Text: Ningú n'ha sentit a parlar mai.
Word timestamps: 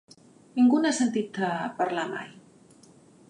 Ningú 0.59 0.79
n'ha 0.85 0.93
sentit 0.99 1.37
a 1.49 1.51
parlar 1.81 2.07
mai. 2.17 2.35